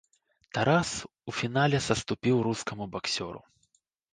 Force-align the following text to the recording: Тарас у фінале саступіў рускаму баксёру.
Тарас 0.57 0.93
у 1.31 1.35
фінале 1.39 1.79
саступіў 1.89 2.35
рускаму 2.49 2.91
баксёру. 2.97 3.39